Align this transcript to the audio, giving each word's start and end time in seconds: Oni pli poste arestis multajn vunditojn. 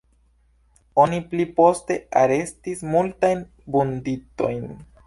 Oni 1.03 1.19
pli 1.33 1.45
poste 1.59 1.99
arestis 2.23 2.83
multajn 2.95 3.47
vunditojn. 3.77 4.69